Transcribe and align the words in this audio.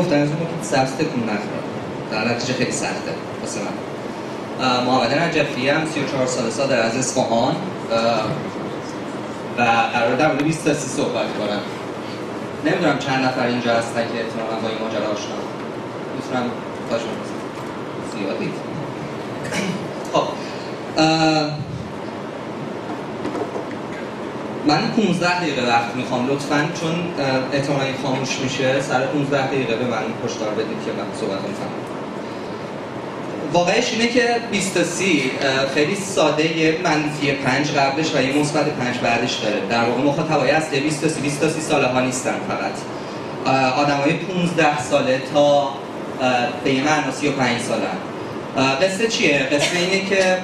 گفتن 0.00 0.22
از 0.22 0.28
اون 0.28 0.62
سبز 0.62 0.92
تکون 0.92 1.22
نخوره. 1.22 1.60
در 2.10 2.34
نتیجه 2.34 2.54
خیلی 2.54 2.72
سخته 2.72 3.12
واسه 3.40 3.60
من. 3.60 4.84
محمد 4.84 5.18
نجفی 5.18 5.68
هم 5.68 5.86
34 5.86 6.26
سال 6.26 6.68
در 6.68 6.82
از 6.82 6.96
اصفهان. 6.96 7.56
و 9.58 9.62
قرار 9.92 10.16
در 10.16 10.26
مورد 10.26 10.44
20 10.44 10.64
تا 10.64 10.74
30 10.74 10.88
صحبت 10.88 11.26
کنم. 11.38 11.60
نمی‌دونم 12.66 12.98
چند 12.98 13.24
نفر 13.24 13.46
اینجا 13.46 13.74
هستن 13.74 14.00
که 14.00 14.24
احتمالاً 14.24 14.60
با 14.62 14.68
این 14.68 14.78
ماجرا 14.78 15.12
آشنا 15.12 15.36
می‌تونم 16.16 16.50
تاشون 16.90 17.08
زیادی. 18.12 18.52
خب 20.12 20.24
من 24.66 24.90
15 24.90 25.40
دقیقه 25.40 25.68
وقت 25.68 25.94
می‌خوام 25.96 26.28
لطفا 26.28 26.68
چون 26.80 26.94
احتمالا 27.52 27.84
این 27.84 27.94
خاموش 28.02 28.38
میشه. 28.42 28.80
سر 28.80 29.06
15 29.06 29.46
دقیقه 29.46 29.76
به 29.76 29.84
من 29.84 30.02
هشدار 30.24 30.50
بدید 30.50 30.84
که 30.84 30.92
من 30.92 31.20
صحبت 31.20 31.38
کنم. 31.38 31.70
واقعش 33.52 33.92
اینه 33.92 34.08
که 34.08 34.36
20 34.50 34.74
تا 34.74 34.84
30 34.84 35.30
خیلی 35.74 35.94
ساده 35.94 36.58
یه 36.58 36.78
منفی 36.84 37.32
5 37.32 37.70
قبلش 37.70 38.14
و 38.14 38.22
یه 38.22 38.36
مثبت 38.36 38.68
5 38.68 38.98
بعدش 38.98 39.34
داره. 39.34 39.60
در 39.70 39.84
واقع 39.84 40.02
مخاطبای 40.02 40.50
اصلی 40.50 40.80
20 40.80 41.02
تا 41.02 41.08
30 41.08 41.20
20 41.20 41.40
تا 41.40 41.48
30 41.48 41.60
ساله 41.60 41.86
ها 41.86 42.00
نیستن 42.00 42.34
فقط. 42.48 42.72
آدمای 43.78 44.12
15 44.12 44.82
ساله 44.82 45.22
تا 45.34 45.68
به 46.64 46.74
یه 46.74 46.84
معنی 46.84 47.12
35 47.12 47.60
سالن. 47.60 47.96
قصه 48.82 49.08
چیه؟ 49.08 49.38
قصه 49.38 49.78
اینه 49.78 50.08
که 50.08 50.38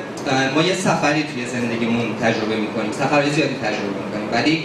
ما 0.54 0.62
یه 0.62 0.74
سفری 0.74 1.22
توی 1.22 1.46
زندگیمون 1.46 2.16
تجربه 2.22 2.56
می‌کنیم. 2.56 2.92
سفرهای 2.92 3.30
زیادی 3.30 3.54
تجربه 3.54 4.04
می‌کنیم. 4.04 4.28
ولی 4.32 4.64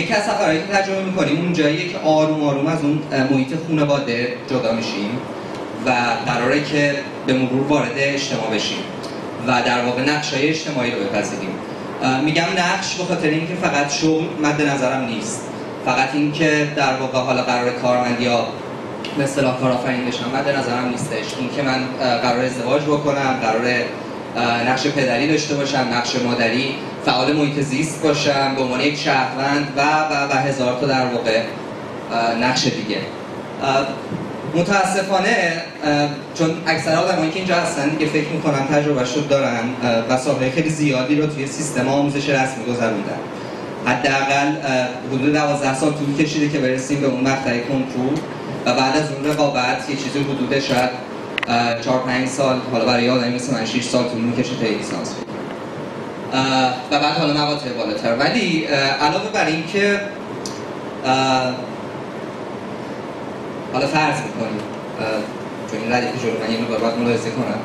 یکی 0.00 0.14
از 0.14 0.22
سفرهایی 0.22 0.58
که 0.58 0.66
تجربه 0.66 1.02
می‌کنیم 1.02 1.40
اون 1.40 1.52
جاییه 1.52 1.88
که 1.88 1.98
آروم 1.98 2.42
آروم 2.42 2.66
از 2.66 2.78
اون 2.82 3.02
محیط 3.30 3.48
خانواده 3.68 4.36
جدا 4.50 4.72
میشیم 4.72 5.18
و 5.86 5.90
قراره 6.26 6.64
که 6.64 6.94
به 7.26 7.32
مرور 7.32 7.66
وارد 7.68 7.92
اجتماع 7.96 8.50
بشیم 8.54 8.78
و 9.46 9.62
در 9.62 9.84
واقع 9.84 10.02
نقش 10.02 10.34
های 10.34 10.48
اجتماعی 10.48 10.90
رو 10.90 10.96
بپذیریم. 10.98 11.50
میگم 12.24 12.44
نقش 12.56 12.94
به 12.94 13.04
خاطر 13.04 13.28
اینکه 13.28 13.54
فقط 13.54 13.92
شغل 13.92 14.24
مد 14.42 14.62
نظرم 14.62 15.04
نیست. 15.04 15.42
فقط 15.84 16.08
اینکه 16.14 16.68
در 16.76 16.94
واقع 16.94 17.18
حالا 17.18 17.42
قرار 17.42 17.70
کارمند 17.70 18.20
یا 18.20 18.46
به 19.18 19.24
اصطلاح 19.24 19.60
کارآفرین 19.60 20.06
بشم 20.06 20.30
مد 20.34 20.48
نظرم 20.48 20.88
نیستش. 20.88 21.34
اینکه 21.38 21.62
من 21.62 21.84
قرار 22.22 22.44
ازدواج 22.44 22.82
بکنم 22.82 23.38
قرار 23.42 23.62
نقش 24.68 24.86
پدری 24.86 25.28
داشته 25.28 25.54
باشم 25.54 25.86
نقش 25.92 26.16
مادری 26.16 26.74
فعال 27.04 27.32
محیط 27.32 27.60
زیست 27.60 28.02
باشم 28.02 28.54
به 28.54 28.62
عنوان 28.62 28.80
یک 28.80 28.98
شهروند 28.98 29.72
و 29.76 29.80
و 29.80 30.32
و 30.32 30.40
هزار 30.40 30.80
تا 30.80 30.86
در 30.86 31.06
واقع 31.06 31.42
نقش 32.40 32.64
دیگه. 32.64 32.98
متاسفانه 34.54 35.62
چون 36.38 36.50
اکثر 36.66 36.94
آدمایی 36.96 37.30
که 37.30 37.38
اینجا 37.38 37.54
هستن 37.54 37.88
دیگه 37.88 38.06
فکر 38.06 38.28
می‌کنن 38.28 38.66
تجربه 38.66 39.04
شد 39.04 39.28
دارن 39.28 39.64
و 40.10 40.16
سابقه 40.16 40.50
خیلی 40.50 40.68
زیادی 40.68 41.16
رو 41.16 41.26
توی 41.26 41.46
سیستم 41.46 41.88
آموزش 41.88 42.28
رسمی 42.28 42.64
گذروندن. 42.64 43.18
حداقل 43.86 44.52
حدود 45.12 45.32
12 45.32 45.74
سال 45.74 45.92
طول 45.92 46.16
کشیده 46.16 46.48
که 46.48 46.58
برسیم 46.58 47.00
به 47.00 47.06
اون 47.06 47.20
مقطع 47.20 47.58
کنکور 47.58 48.12
و 48.66 48.74
بعد 48.74 48.96
از 48.96 49.12
اون 49.12 49.24
رقابت 49.24 49.90
یه 49.90 49.96
چیزی 49.96 50.18
حدود 50.18 50.60
شاید 50.60 50.90
4 51.84 51.98
5 51.98 52.28
سال 52.28 52.60
حالا 52.72 52.84
برای 52.84 53.08
آدمی 53.08 53.34
مثل 53.34 53.54
من 53.54 53.64
6 53.64 53.84
سال 53.84 54.04
طول 54.04 54.20
می‌کشه 54.20 54.56
تا 54.56 54.66
لیسانس 54.66 55.14
و 56.90 57.00
بعد 57.00 57.18
حالا 57.18 57.32
مقاطع 57.32 57.72
بالاتر. 57.72 58.16
ولی 58.16 58.64
علاوه 59.00 59.30
بر 59.32 59.46
این 59.46 59.66
که 59.66 60.00
حالا 63.72 63.86
فرض 63.86 64.16
می‌کنیم 64.22 64.60
چون 65.70 65.80
این 65.80 65.92
ردیف 65.92 66.22
جلو 66.22 66.32
من 66.46 66.52
یه 66.52 66.60
مقدار 66.60 66.78
باید 66.78 66.98
ملاحظه 66.98 67.30
کنم. 67.30 67.58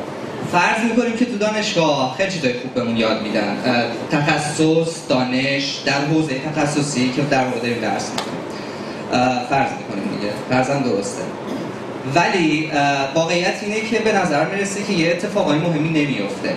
فرض 0.52 0.84
می‌کنیم 0.90 1.18
که 1.18 1.26
تو 1.26 1.38
دانشگاه 1.38 2.16
خیلی 2.18 2.32
چیزای 2.32 2.54
خوب 2.54 2.74
بهمون 2.74 2.98
یاد 2.98 3.22
میدن. 3.22 3.58
تخصص 4.12 5.10
دانش 5.10 5.76
در 5.86 6.06
حوزه 6.06 6.40
تخصصی 6.40 7.10
که 7.10 7.22
در 7.22 7.50
داریم 7.50 7.82
درس 7.82 8.12
می‌کنیم 8.12 8.40
فرض 9.50 9.70
می‌کنیم 9.72 10.20
دیگه. 10.20 10.34
فرضم 10.50 10.84
درسته. 10.84 11.22
ولی 12.16 12.72
واقعیت 13.16 13.56
اینه 13.62 13.82
که 13.82 14.00
به 14.00 14.12
نظر 14.12 14.46
می‌رسه 14.46 14.84
که 14.84 14.94
یه 14.94 15.12
اتفاقای 15.12 15.58
مهمی 15.58 15.90
نمیفته 15.90 16.54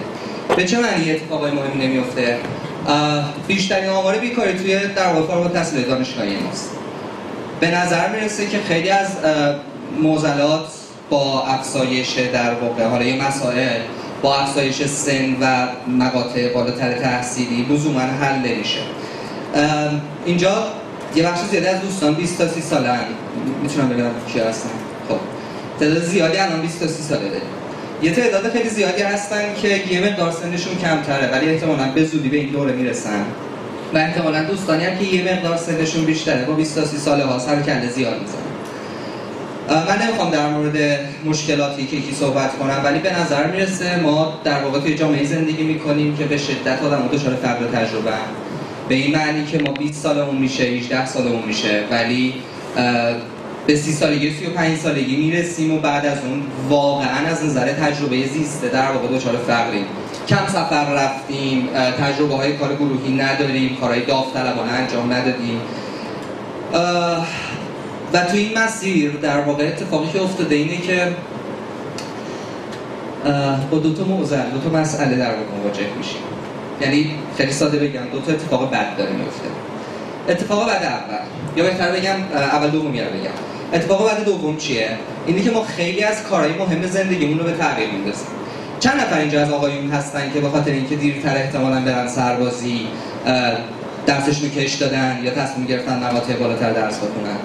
به 0.57 0.65
چه 0.65 0.79
معنی 0.79 1.11
اتفاقای 1.11 1.51
مهمی 1.51 1.87
نمیفته 1.87 2.39
بیشترین 3.47 3.91
آمار 3.91 4.19
بیکاری 4.19 4.59
توی 4.59 4.79
در 4.79 5.06
واقع 5.06 5.27
فارغ 5.27 5.43
التحصیل 5.43 5.83
دانشگاهی 5.83 6.37
ماست. 6.37 6.71
به 7.61 7.71
نظر 7.71 8.09
می‌رسه 8.09 8.47
که 8.47 8.59
خیلی 8.69 8.91
از 8.91 9.09
معضلات 10.03 10.67
با 11.11 11.43
افزایش 11.43 12.19
در 12.33 12.55
واقع 12.55 12.85
حالا 12.87 13.05
یه 13.05 13.23
مسائل 13.25 13.81
با 14.23 14.37
افزایش 14.37 14.83
سن 14.83 15.37
و 15.41 15.67
مقاطع 15.91 16.53
بالاتر 16.53 16.93
تحصیلی 16.93 17.67
لزوما 17.71 18.01
حل 18.01 18.39
نمیشه. 18.39 18.81
اینجا 20.27 20.67
یه 21.17 21.23
بخش 21.23 21.41
زیاده 21.51 21.71
از 21.71 21.81
دوستان 21.81 22.15
20 22.15 22.39
تا 22.39 22.49
30 22.49 22.61
سالن. 22.61 23.01
می‌تونم 23.62 23.89
بگم 23.89 24.33
کی 24.33 24.41
هستن. 24.41 24.69
خب. 25.09 25.36
تعداد 25.81 26.03
زیادی 26.03 26.37
الان 26.37 26.60
20 26.60 26.81
تا 26.81 26.87
30 26.87 27.03
ساله 27.03 27.28
داریم. 27.28 27.48
یه 28.03 28.10
تعداد 28.10 28.53
خیلی 28.53 28.69
زیادی 28.69 29.03
هستن 29.03 29.54
که 29.62 29.69
یه 29.69 30.00
مقدار 30.00 30.31
سنشون 30.31 30.78
کمتره 30.78 31.32
ولی 31.32 31.48
احتمالاً 31.50 31.84
به 31.94 32.04
زودی 32.04 32.28
به 32.28 32.37
این 32.37 32.48
دوره 32.48 32.72
می‌رسن. 32.72 33.25
و 33.94 33.98
احتمالا 33.98 34.44
دوستانی 34.44 34.84
هم 34.84 34.98
که 34.98 35.04
یه 35.04 35.32
مقدار 35.32 35.56
سنشون 35.56 36.04
بیشتره. 36.04 36.44
با 36.44 36.53
20 36.53 36.75
تا 36.75 36.84
30 36.84 36.97
ساله 36.97 37.25
ها 37.25 37.38
سر 37.38 37.62
کله 37.62 37.88
زیاد 37.88 38.14
می‌زنن. 38.20 38.47
من 39.88 40.03
نمی‌خوام 40.03 40.31
در 40.31 40.48
مورد 40.48 41.00
مشکلاتی 41.25 41.87
که 41.87 41.97
یکی 41.97 42.14
صحبت 42.14 42.58
کنم 42.58 42.81
ولی 42.84 42.98
به 42.98 43.20
نظر 43.20 43.47
می‌رسه 43.47 44.00
ما 44.00 44.41
در 44.44 44.62
واقع 44.62 44.81
توی 44.81 44.94
جامعه 44.94 45.25
زندگی 45.25 45.62
می‌کنیم 45.62 46.16
که 46.16 46.25
به 46.25 46.38
شدت 46.38 46.82
آدم 46.82 47.08
دچار 47.12 47.34
فقر 47.34 47.66
تجربه 47.66 48.10
به 48.88 48.94
این 48.94 49.16
معنی 49.16 49.47
که 49.47 49.58
ما 49.58 49.72
20 49.72 50.03
سالمون 50.03 50.37
میشه 50.37 50.64
18 50.64 51.06
سالمون 51.06 51.43
میشه 51.47 51.84
ولی 51.91 52.34
به 53.66 53.77
30 53.77 53.93
سالگی 53.93 54.32
35 54.32 54.78
سالگی 54.78 55.16
می‌رسیم 55.16 55.75
و 55.75 55.78
بعد 55.78 56.06
از 56.06 56.19
اون 56.25 56.43
واقعا 56.69 57.27
از 57.27 57.44
نظر 57.44 57.72
تجربه 57.72 58.27
زیسته 58.27 58.69
در 58.69 58.93
واقع 58.93 59.09
دچار 59.09 59.37
فقریم. 59.37 59.84
کم 60.28 60.47
سفر 60.49 60.94
رفتیم 60.94 61.69
تجربه 62.00 62.34
های 62.34 62.56
کار 62.56 62.75
گروهی 62.75 63.16
نداریم 63.16 63.76
کارهای 63.81 64.05
داوطلبانه 64.05 64.72
انجام 64.72 65.12
ندادیم. 65.12 65.60
و 68.12 68.25
تو 68.25 68.37
این 68.37 68.59
مسیر 68.59 69.10
در 69.10 69.41
واقع 69.41 69.66
اتفاقی 69.66 70.12
که 70.12 70.22
افتاده 70.22 70.55
اینه 70.55 70.76
که 70.76 71.09
با 73.71 73.78
دو 73.78 73.94
تا 73.94 74.05
موزل 74.05 74.50
دو 74.50 74.71
تا 74.71 74.78
مسئله 74.78 75.16
در 75.16 75.31
واقع 75.31 75.43
مواجه 75.62 75.87
میشیم. 75.99 76.22
یعنی 76.81 77.15
خیلی 77.37 77.53
ساده 77.53 77.78
بگم 77.78 78.05
دو 78.12 78.21
تا 78.21 78.32
اتفاق 78.32 78.71
بد 78.71 78.97
داره 78.97 79.12
میفته 79.12 79.49
اتفاق 80.28 80.69
بعد 80.69 80.82
اول 80.82 81.19
یا 81.56 81.65
بهتر 81.65 81.93
بگم 81.93 82.16
اول 82.34 82.71
دومی 82.71 83.00
رو 83.00 83.06
بگم. 83.06 83.56
اتفاق 83.72 84.06
بعد 84.06 84.25
دوم 84.25 84.56
چیه؟ 84.56 84.88
اینی 85.27 85.43
که 85.43 85.50
ما 85.50 85.65
خیلی 85.65 86.03
از 86.03 86.22
کارهای 86.22 86.53
مهم 86.53 86.87
زندگیمون 86.87 87.38
رو 87.38 87.44
به 87.44 87.53
تغییر 87.53 87.91
میندازیم. 87.91 88.27
چند 88.81 89.00
نفر 89.00 89.19
اینجا 89.19 89.43
از 89.43 89.50
آقایون 89.50 89.91
هستن 89.91 90.31
که 90.34 90.41
به 90.41 90.49
خاطر 90.49 90.71
اینکه 90.71 90.97
دیرتر 90.97 91.37
احتمالاً 91.37 91.81
برن 91.81 92.09
سربازی 92.09 92.81
درسشون 94.06 94.50
کش 94.50 94.75
دادن 94.75 95.19
یا 95.22 95.31
تصمیم 95.31 95.66
گرفتن 95.66 96.00
بالاتر 96.41 96.72
درس 96.72 96.97
بخونن. 96.97 97.37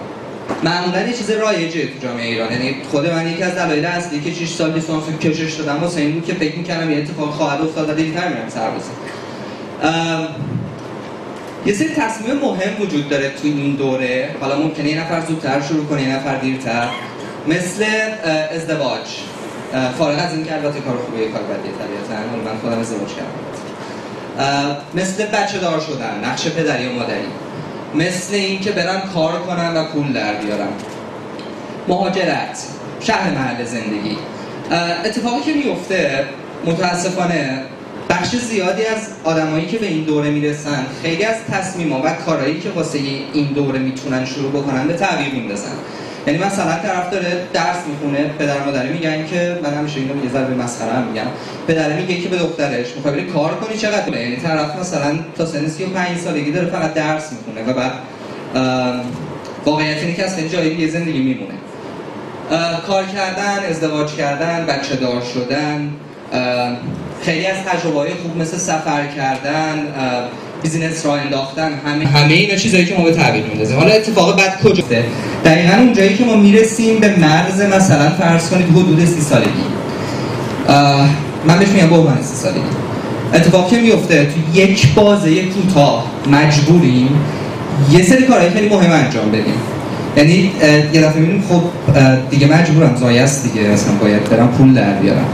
معمولا 0.64 1.02
یه 1.08 1.14
چیز 1.14 1.30
رایجه 1.30 1.88
تو 1.88 2.08
جامعه 2.08 2.28
ایران. 2.28 2.52
یعنی 2.52 2.76
خود 2.92 3.10
من 3.10 3.28
یکی 3.28 3.44
از 3.44 3.56
دلایل 3.56 3.86
اصلی 3.86 4.22
که 4.22 4.46
6 4.46 4.50
سال 4.50 4.74
لیسانس 4.74 5.04
کشش 5.22 5.54
دادم 5.54 5.80
واسه 5.82 6.02
این 6.02 6.12
بود 6.12 6.26
فکر 6.34 6.58
می‌کردم 6.58 6.92
یه 6.92 6.98
اتفاق 6.98 7.30
خواهد 7.30 7.62
افتاد 7.62 7.90
و 7.90 7.94
دیرتر 7.94 8.28
میرم 8.28 8.50
سربازی. 8.50 8.92
یه 11.66 11.74
سری 11.74 11.90
تصمیم 11.90 12.36
مهم 12.36 12.82
وجود 12.82 13.10
داره 13.10 13.30
تو 13.30 13.48
این 13.48 13.76
دوره. 13.76 14.36
حالا 14.42 14.58
ممکنه 14.58 14.90
یه 14.90 15.02
نفر 15.02 15.22
زودتر 15.28 15.62
شروع 15.62 15.86
کنه 15.86 16.02
یه 16.02 16.16
نفر 16.16 16.36
دیرتر. 16.36 16.88
مثل 17.48 17.86
ازدواج. 18.52 19.08
فارغ 19.98 20.20
از 20.20 20.34
این 20.34 20.46
که 20.46 20.54
البته 20.54 20.80
کار 20.80 20.98
خوبه 20.98 21.18
کار 21.18 21.42
بدیه 21.42 21.72
طبیعتا. 21.72 22.14
من 22.46 22.58
خودم 22.62 22.80
ازدواج 22.80 23.10
کردم. 23.10 24.78
مثل 24.96 25.26
بچه 25.26 25.58
دار 25.58 25.80
شدن 25.80 26.22
نقش 26.26 26.48
پدری 26.48 26.88
و 26.88 26.94
مادری. 26.94 27.28
مثل 27.96 28.36
اینکه 28.36 28.72
برن 28.72 29.02
کار 29.14 29.40
کنن 29.40 29.78
و 29.78 29.84
پول 29.86 30.14
در 30.14 30.34
بیارن. 30.34 30.68
مهاجرت 31.88 32.64
شهر 33.00 33.32
محل 33.32 33.66
زندگی. 33.66 34.18
اتفاقی 35.06 35.42
که 35.42 35.54
میفته 35.54 36.26
متاسفانه 36.66 37.64
بخش 38.12 38.36
زیادی 38.36 38.86
از 38.86 39.08
آدمایی 39.24 39.66
که 39.66 39.78
به 39.78 39.86
این 39.86 40.04
دوره 40.04 40.30
می‌رسن 40.30 40.86
خیلی 41.04 41.24
از 41.24 41.36
تصمیم‌ها 41.52 42.02
و 42.06 42.14
کارهایی 42.26 42.60
که 42.60 42.70
واسه 42.70 43.00
این 43.34 43.46
دوره 43.46 43.80
می‌تونن 43.80 44.26
شروع 44.26 44.52
بکنن 44.52 44.88
به 44.88 44.94
تغییر 44.94 45.34
میندازن. 45.34 45.72
یعنی 46.28 46.40
مثلا 46.40 46.76
طرف 46.76 47.10
داره 47.10 47.48
درس 47.54 47.78
می‌خونه 47.88 48.28
پدر 48.40 48.64
مادری 48.66 48.94
میگن 48.94 49.28
که 49.28 49.60
من 49.64 49.74
همیشه 49.74 50.00
اینو 50.00 50.26
یه 50.26 50.32
ذره 50.32 50.54
مسخره 50.54 51.06
میگم. 51.08 51.26
پدر 51.68 51.94
میگه 51.94 52.22
که 52.22 52.30
به 52.30 52.38
دخترش 52.38 52.96
می‌خوای 52.96 53.14
بری 53.14 53.26
کار 53.26 53.56
کنی 53.56 53.78
چقدر 53.78 54.18
یعنی 54.18 54.36
طرف 54.36 54.80
مثلا 54.80 55.20
تا 55.38 55.46
سن 55.46 55.68
35 55.68 56.18
سالگی 56.18 56.52
داره 56.52 56.68
فقط 56.68 56.94
درس 56.94 57.30
می‌خونه 57.32 57.72
و 57.72 57.74
بعد 57.74 57.92
واقعیت 59.66 59.98
اینه 59.98 60.14
که 60.14 60.24
خیلی 60.28 60.50
جایی 60.50 60.76
یه 60.76 60.88
زندگی 60.88 61.20
میمونه. 61.20 61.54
کار 62.88 63.06
کردن 63.06 63.60
ازدواج 63.70 64.16
کردن 64.16 64.66
بچه 64.66 64.96
دار 64.96 65.22
شدن 65.34 65.94
خیلی 67.22 67.46
از 67.46 67.58
تجربه 67.58 68.10
خوب 68.22 68.42
مثل 68.42 68.58
سفر 68.58 69.08
کردن 69.18 69.88
بیزینس 70.64 71.06
را 71.06 71.16
انداختن 71.16 71.72
همه 71.86 72.08
همه 72.08 72.34
اینا 72.34 72.56
چیزایی 72.56 72.86
که 72.86 72.96
ما 72.98 73.04
به 73.04 73.12
تعبیر 73.12 73.44
میندازیم. 73.44 73.78
حالا 73.78 73.92
اتفاق 73.94 74.38
بعد 74.38 74.62
کجاست 74.64 74.90
دقیقا 75.46 75.78
اونجایی 75.78 76.18
که 76.18 76.26
ما 76.26 76.36
می‌رسیم 76.36 77.00
به 77.00 77.16
مرز 77.20 77.62
مثلا 77.62 78.10
فرض 78.10 78.50
کنید 78.50 78.70
حدود 78.70 79.06
سی 79.06 79.22
سالگی. 79.22 79.50
من 81.46 81.60
بهش 81.60 81.70
میگم 81.70 81.88
به 81.88 81.96
عنوان 81.96 82.18
سی 82.22 82.36
سالگی. 82.36 82.60
اتفاقی 83.34 83.82
میفته 83.82 84.26
تو 84.26 84.60
یک 84.60 84.94
بازه 84.94 85.44
کوتاه 85.44 86.06
مجبوریم 86.32 87.10
یه 87.92 88.04
سری 88.04 88.24
کارهای 88.24 88.50
خیلی 88.50 88.70
مهم 88.70 88.92
انجام 88.92 89.32
بدیم. 89.32 89.56
یعنی 90.18 90.52
یه 90.94 91.02
دفعه 91.02 91.20
می‌بینیم 91.20 91.44
خب 91.50 91.62
دیگه 92.30 92.48
مجبورم 92.48 92.96
زایه 92.96 93.22
است 93.22 93.44
دیگه 93.44 93.68
اصلا 93.68 93.94
باید 93.94 94.30
برم 94.30 94.48
پول 94.48 94.74
در 94.74 94.94
بیارم. 94.94 95.26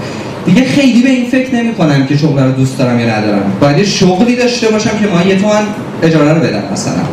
دیگه 0.48 0.64
خیلی 0.64 1.02
به 1.02 1.10
این 1.10 1.30
فکر 1.30 1.56
نمی 1.56 1.74
کنم 1.74 2.06
که 2.08 2.18
شغل 2.18 2.44
رو 2.44 2.52
دوست 2.52 2.78
دارم 2.78 3.00
یا 3.00 3.18
ندارم. 3.18 3.52
باید 3.62 3.84
شغلی 3.84 4.36
داشته 4.36 4.70
باشم 4.70 4.90
که 4.90 5.08
ما 5.08 5.22
یه 5.22 5.40
تومن 5.40 5.64
اجاره 6.04 6.34
رو 6.34 6.40
بدم 6.40 6.64
مثلا. 6.74 7.04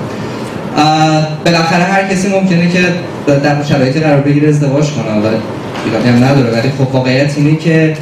بالاخره 1.44 1.84
هر 1.84 2.08
کسی 2.08 2.28
ممکنه 2.28 2.70
که 2.70 2.80
در 3.26 3.62
شرایطی 3.62 4.00
قرار 4.00 4.20
بگیره 4.20 4.48
ازدواج 4.48 4.90
کنه 4.90 5.12
حالا 5.12 5.30
ایرادی 5.86 6.08
هم 6.08 6.24
نداره. 6.24 6.50
ولی 6.50 6.68
خب 6.78 6.94
واقعیت 6.94 7.32
اینه 7.36 7.56
که 7.56 7.96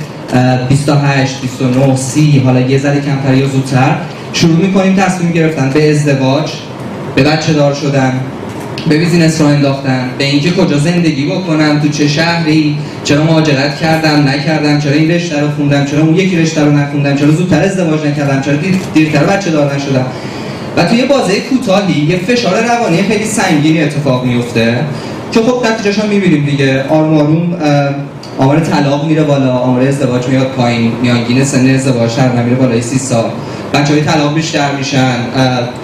28 0.69 1.41
29 1.41 1.97
30 1.97 2.39
حالا 2.45 2.61
یه 2.61 2.79
ذره 2.79 3.01
کمتر 3.01 3.35
یا 3.35 3.47
زودتر 3.47 3.97
شروع 4.33 4.57
می‌کنیم 4.57 4.97
تصمیم 4.97 5.33
گرفتن 5.33 5.71
به 5.75 5.91
ازدواج 5.91 6.53
به 7.15 7.23
بچه 7.23 7.53
دار 7.53 7.75
شدن. 7.75 8.21
به 8.89 8.99
بیزینس 8.99 9.41
رو 9.41 9.47
انداختن 9.47 10.11
به 10.19 10.25
اینکه 10.25 10.51
کجا 10.51 10.79
زندگی 10.79 11.27
بکنم 11.27 11.81
تو 11.81 11.89
چه 11.89 12.09
شهری 12.09 12.79
چرا 13.05 13.25
مهاجرت 13.25 13.77
کردم 13.77 14.29
نکردم 14.29 14.79
چرا 14.81 14.93
این 14.93 15.11
رشته 15.11 15.41
رو 15.41 15.51
خوندم 15.51 15.85
چرا 15.85 16.03
اون 16.03 16.15
یکی 16.15 16.37
رشته 16.37 16.65
رو 16.65 16.73
نخوندم 16.73 17.17
چرا 17.17 17.31
زودتر 17.31 17.63
ازدواج 17.63 18.07
نکردم 18.07 18.41
چرا 18.41 18.57
دیر 18.57 18.75
دیرتر 18.95 19.25
بچه 19.25 19.51
دار 19.51 19.75
نشدم. 19.75 20.07
و 20.77 20.85
توی 20.85 21.05
بازه 21.05 21.41
کوتاهی 21.41 22.01
یه 22.03 22.17
فشار 22.17 22.65
روانی 22.65 23.03
خیلی 23.03 23.25
سنگینی 23.25 23.83
اتفاق 23.83 24.25
میفته 24.25 24.81
که 25.33 25.41
خب 25.41 25.67
نتیجهش 25.73 25.99
هم 25.99 26.09
می‌بینیم 26.09 26.45
دیگه. 26.45 26.85
آروم 26.89 27.19
آروم 27.19 27.59
آمار 28.39 28.61
طلاق 28.61 29.07
میره 29.07 29.23
بالا 29.23 29.53
آمار 29.53 29.83
ازدواج 29.83 30.27
میاد 30.27 30.47
پایین 30.47 30.93
میانگین 31.03 31.45
سن 31.45 31.75
ازدواج 31.75 32.11
شهر 32.11 32.43
میره 32.43 32.57
بالای 32.57 32.83
30 32.83 32.99
سال. 32.99 33.31
بچه 33.75 33.93
های 33.93 34.03
طلاق 34.03 34.35
بیشتر 34.35 34.73
میشن 34.73 35.15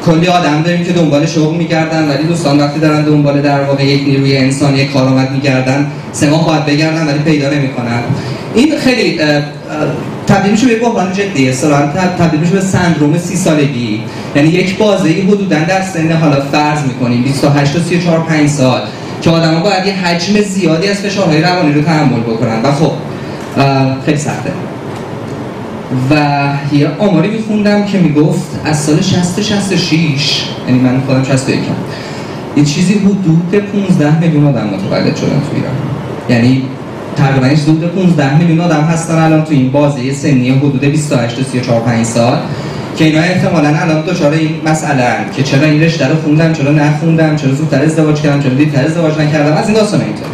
کلی 0.06 0.28
آدم 0.28 0.62
داریم 0.62 0.84
که 0.84 0.92
دنبال 0.92 1.26
شغل 1.26 1.56
میگردن 1.56 2.08
ولی 2.08 2.24
دوستان 2.24 2.60
وقتی 2.60 2.80
دارن 2.80 3.04
دنبال 3.04 3.42
در 3.42 3.62
واقع 3.62 3.84
یک 3.84 4.08
نیروی 4.08 4.36
انسانی 4.36 4.84
کارآمد 4.84 5.30
میگردن 5.30 5.90
سه 6.12 6.30
ماه 6.30 6.46
باید 6.46 6.66
بگردن 6.66 7.06
ولی 7.06 7.18
پیدا 7.18 7.50
نمی‌کنن. 7.50 8.00
این 8.54 8.78
خیلی 8.78 9.20
تبدیل 10.26 10.50
میشه 10.50 10.66
به 10.66 10.76
بحران 10.76 11.12
جدی 11.12 11.48
اصلا 11.48 11.86
تبدیل 12.18 12.40
میشه 12.40 12.52
به 12.52 12.60
سندروم 12.60 13.18
سی 13.18 13.36
سالگی. 13.36 14.00
یعنی 14.36 14.48
یک 14.48 14.78
بازه 14.78 15.08
حدودا 15.08 15.58
در 15.58 15.82
سن 15.82 16.12
حالا 16.12 16.40
فرض 16.52 16.82
می‌کنیم 16.82 17.22
28 17.22 17.72
تا 17.72 17.78
34 17.78 18.18
5 18.18 18.48
سال 18.48 18.80
که 19.22 19.30
آدما 19.30 19.60
باید 19.60 19.86
یه 19.86 19.92
حجم 19.92 20.40
زیادی 20.40 20.88
از 20.88 20.96
فشارهای 20.96 21.42
روانی 21.42 21.72
رو 21.72 21.82
تحمل 21.82 22.20
بکنن. 22.20 22.62
و 22.62 22.72
خب 22.72 22.92
خیلی 24.04 24.18
سخته. 24.18 24.67
و 26.10 26.14
یه 26.72 26.88
آماری 26.98 27.28
میخوندم 27.28 27.84
که 27.84 27.98
می‌گفت 27.98 28.60
از 28.64 28.80
سال 28.80 29.00
60 29.00 29.42
66 29.42 30.44
یعنی 30.66 30.80
من 30.80 31.00
خودم 31.06 31.24
61 31.24 31.58
یه 32.56 32.64
چیزی 32.64 32.94
حدود 32.94 33.54
15 33.54 34.20
میلیون 34.20 34.46
آدم 34.46 34.66
متولد 34.66 35.16
شدن 35.16 35.40
تو 35.40 35.56
ایران. 35.56 35.72
یعنی 36.28 36.62
تقریبا 37.16 37.46
حدود 37.46 37.94
15 37.94 38.38
میلیون 38.38 38.60
آدم 38.60 38.80
هستن 38.80 39.14
الان 39.14 39.44
تو 39.44 39.52
این 39.52 39.70
بازه 39.70 40.12
سنی 40.12 40.50
حدود 40.50 40.80
28 40.80 41.36
تا 41.36 41.42
34 41.42 41.80
5 41.80 42.06
سال 42.06 42.38
که 42.96 43.04
اینا 43.04 43.20
احتمالا 43.20 43.68
الان 43.68 44.00
دچار 44.00 44.32
این 44.32 44.50
مسئله 44.64 45.04
که 45.36 45.42
چرا 45.42 45.66
این 45.66 45.82
رشته 45.82 46.08
رو 46.08 46.14
خوندم 46.22 46.52
چرا 46.52 46.72
نخوندم 46.72 47.36
چرا 47.36 47.54
زودتر 47.54 47.82
ازدواج 47.82 48.20
کردم 48.20 48.42
چرا 48.42 48.54
دیرتر 48.54 48.84
ازدواج 48.84 49.18
نکردم 49.18 49.56
از 49.56 49.68
این 49.68 49.74
داستان 49.76 50.00
اینطور 50.00 50.26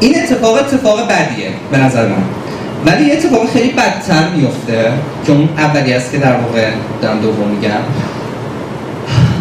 این 0.00 0.14
اتفاق 0.18 0.54
اتفاق 0.54 1.08
بدیه 1.08 1.48
به 1.70 1.78
نظر 1.78 2.08
من. 2.08 2.45
ولی 2.86 3.04
یه 3.04 3.12
اتفاق 3.12 3.50
خیلی 3.52 3.72
بدتر 3.72 4.28
میفته 4.36 4.92
که 5.26 5.32
اون 5.32 5.48
اولی 5.58 5.92
است 5.92 6.12
که 6.12 6.18
در 6.18 6.36
واقع 6.36 6.70
دارم 7.02 7.20
دوم 7.20 7.48
میگم. 7.48 7.70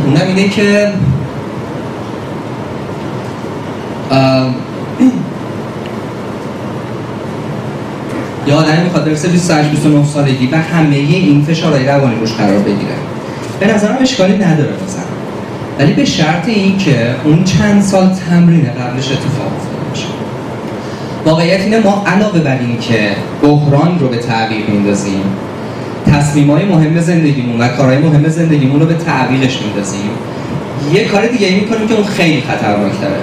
اونم 0.05 0.27
اینه 0.27 0.49
که 0.49 0.91
یه 8.47 8.53
آدمی 8.53 8.83
می‌خواد 8.83 9.05
برسه 9.05 9.27
28 9.27 9.69
29 9.69 10.05
سالگی 10.05 10.49
و 10.51 10.57
همه 10.57 10.95
این 10.95 11.45
فشارهای 11.45 11.85
روانی 11.85 12.15
روش 12.15 12.33
قرار 12.33 12.59
بگیره. 12.59 12.95
به 13.59 13.73
نظرم 13.73 13.97
اشکالی 14.01 14.37
نداره 14.37 14.71
بزن 14.71 15.03
ولی 15.79 15.93
به 15.93 16.05
شرط 16.05 16.47
این 16.47 16.77
که 16.77 17.15
اون 17.23 17.43
چند 17.43 17.81
سال 17.81 18.15
تمرین 18.29 18.65
قبلش 18.65 19.11
اتفاق 19.11 19.53
افتاده. 19.57 19.74
باشه 19.74 19.74
واقعیت 21.25 21.61
اینه 21.61 21.79
ما 21.79 22.03
علاوه 22.07 22.39
بر 22.39 22.59
این 22.59 22.79
که 22.79 23.09
بحران 23.41 23.99
رو 23.99 24.07
به 24.07 24.17
تعبیر 24.17 24.65
میندازیم 24.67 25.23
تصمیم 26.11 26.51
های 26.51 26.65
مهم 26.65 26.99
زندگیمون 26.99 27.61
و 27.61 27.67
کارهای 27.67 27.97
مهم 27.97 28.27
زندگیمون 28.27 28.79
رو 28.79 28.85
به 28.85 28.93
تعبیرش 28.93 29.61
میندازیم 29.61 30.09
یه 30.93 31.05
کار 31.05 31.27
دیگه 31.27 31.55
می‌کنیم 31.55 31.87
که 31.87 31.93
اون 31.93 32.03
خیلی 32.03 32.41
خطرناکتره. 32.41 33.19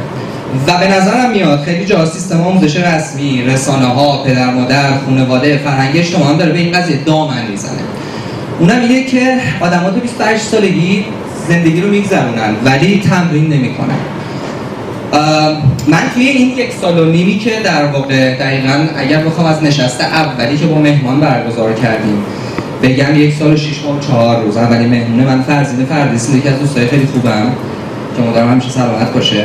و 0.67 0.79
به 0.79 0.89
نظرم 0.89 1.31
میاد 1.31 1.61
خیلی 1.61 1.85
جا 1.85 2.07
سیستم 2.07 2.41
آموزش 2.41 2.77
رسمی 2.77 3.43
رسانه 3.43 3.87
ها 3.87 4.23
پدر 4.23 4.51
مادر 4.51 4.99
خانواده 4.99 5.59
فرهنگ 5.59 5.97
اجتماعی 5.97 6.33
هم 6.33 6.39
داره 6.39 6.53
به 6.53 6.59
این 6.59 6.73
قضیه 6.73 6.97
دامن 6.97 7.47
می‌زنه. 7.51 7.81
اونم 8.59 8.81
اینه 8.81 9.05
که 9.05 9.39
آدم‌ها 9.61 9.91
تو 9.91 10.01
28 10.01 10.43
سالگی 10.43 11.05
زندگی 11.49 11.81
رو 11.81 11.89
میگذرونن 11.89 12.55
ولی 12.65 13.01
تمرین 13.01 13.49
نمی‌کنن. 13.53 13.99
من 15.89 16.03
توی 16.15 16.29
این 16.29 16.59
یک 16.59 16.73
سال 16.81 16.99
و 16.99 17.05
نیمی 17.05 17.39
که 17.39 17.51
در 17.65 17.87
واقع 17.87 18.35
دقیقا 18.35 18.87
اگر 18.97 19.25
بخوام 19.25 19.47
از 19.47 19.63
نشسته 19.63 20.05
اولی 20.05 20.57
که 20.57 20.67
با 20.67 20.79
مهمان 20.79 21.21
برگزار 21.21 21.73
کردیم 21.73 22.25
بگم 22.83 23.17
یک 23.17 23.35
سال 23.35 23.53
و 23.53 23.57
شیش 23.57 23.83
ماه 23.85 23.97
و 23.97 24.01
چهار 24.01 24.43
روز 24.43 24.57
اولی 24.57 24.87
مهمونه 24.87 25.25
من 25.25 25.43
فرزین 25.43 25.85
فردیسی 25.85 26.39
یکی 26.39 26.49
از 26.49 26.59
دوستای 26.59 26.87
خیلی 26.87 27.07
خوبم 27.07 27.53
که 28.17 28.23
مدرم 28.23 28.51
همیشه 28.51 28.71
سلامت 28.71 29.13
باشه. 29.15 29.45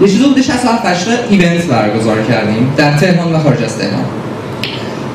یه 0.00 0.08
چیز 0.08 0.20
حدود 0.20 0.40
67 0.40 0.86
8 0.86 1.08
ایونت 1.30 1.64
برگزار 1.64 2.22
کردیم 2.22 2.72
در 2.76 2.96
تهران 2.96 3.32
و 3.32 3.38
خارج 3.38 3.62
از 3.62 3.78
تهران. 3.78 4.04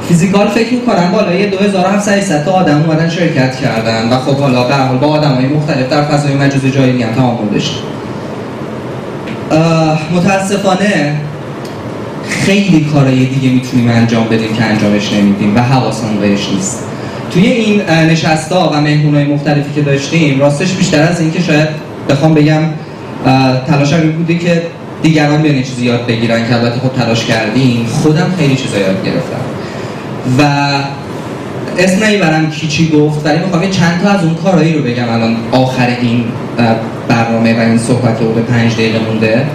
فیزیکال 0.08 0.48
فکر 0.48 0.74
می‌کنم 0.74 1.12
بالای 1.12 1.50
2700 1.50 2.46
تا 2.46 2.52
آدم 2.52 2.84
اومدن 2.88 3.10
شرکت 3.10 3.56
کردن 3.56 4.10
و 4.10 4.18
خب 4.18 4.38
حالا 4.38 4.64
به 4.64 4.98
با 5.02 5.08
آدمای 5.08 5.46
مختلف 5.46 5.90
در 5.90 6.04
فضای 6.04 6.36
مجازی 6.36 6.72
جایی 6.72 7.04
هم 7.04 7.14
تعامل 7.14 7.50
داشتیم 7.54 7.84
متاسفانه 10.16 11.16
خیلی 12.30 12.86
کارهای 12.94 13.26
دیگه 13.26 13.50
می‌تونیم 13.50 13.90
انجام 13.90 14.28
بدیم 14.28 14.54
که 14.54 14.64
انجامش 14.64 15.14
نمیدیم 15.14 15.56
و 15.56 15.60
حواسمون 15.60 16.18
بهش 16.20 16.50
نیست. 16.54 16.84
توی 17.34 17.46
این 17.46 17.82
نشستا 17.90 18.70
و 18.74 18.82
مهمونهای 18.82 19.26
مختلفی 19.26 19.74
که 19.76 19.82
داشتیم 19.82 20.40
راستش 20.40 20.74
بیشتر 20.74 21.02
از 21.02 21.22
اینکه 21.22 21.42
شاید 21.42 21.68
بخوام 22.10 22.34
بگم 22.34 22.62
تلاش 23.68 23.94
این 23.94 24.12
بوده 24.12 24.38
که 24.38 24.62
دیگران 25.04 25.42
بیان 25.42 25.64
چیزی 25.64 25.86
یاد 25.86 26.06
بگیرن 26.06 26.48
که 26.48 26.56
البته 26.56 26.80
خب 26.80 26.94
تلاش 26.94 27.26
کردیم 27.26 27.86
خودم 27.86 28.34
خیلی 28.40 28.56
چیزا 28.56 28.78
یاد 28.78 29.06
گرفتم. 29.06 29.42
و 30.38 30.44
اسم 31.78 32.06
نمی‌برم 32.06 32.52
کی 32.52 32.68
چی 32.68 32.90
گفت؟ 32.90 33.26
ولی 33.26 33.40
می‌خوام 33.40 33.70
چند 33.70 34.02
تا 34.04 34.10
از 34.10 34.24
اون 34.24 34.36
کارهایی 34.36 34.74
رو 34.74 34.84
بگم 34.84 35.10
الان 35.10 35.36
آخر 35.52 35.88
این 36.02 36.24
برنامه 37.12 37.58
و 37.58 37.60
این 37.60 37.78
صحبت 37.78 38.20
که 38.20 38.26
به 38.26 38.42
پنج 38.42 38.74
دقیقه 38.74 39.00
مونده 39.00 39.46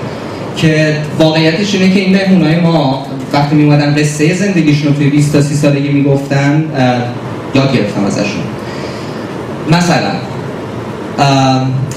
که 0.56 0.96
واقعیتش 1.18 1.74
اینه 1.74 1.94
که 1.94 2.00
این 2.00 2.16
مهمونای 2.16 2.60
ما 2.60 3.06
وقتی 3.32 3.56
میومدن 3.56 3.94
قصه 3.94 4.34
زندگیشون 4.34 4.88
رو 4.88 4.94
توی 4.94 5.10
20 5.10 5.32
تا 5.32 5.40
30 5.40 5.54
سالگی 5.54 5.88
می‌گفتن 5.88 6.64
یاد 7.54 7.72
گرفتم 7.72 8.04
ازشون. 8.04 8.42
مثلا 9.70 10.12